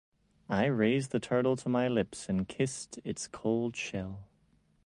I 0.49 0.65
raised 0.65 1.11
the 1.11 1.19
turtle 1.19 1.55
to 1.57 1.69
my 1.69 1.87
lips 1.87 2.27
and 2.27 2.47
kissed 2.47 2.97
its 3.05 3.27
cold 3.27 3.75
shell. 3.75 4.23